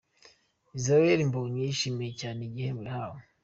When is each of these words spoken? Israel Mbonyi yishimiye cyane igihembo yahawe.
Israel 0.77 1.19
Mbonyi 1.29 1.61
yishimiye 1.67 2.11
cyane 2.21 2.39
igihembo 2.43 2.81
yahawe. 2.87 3.19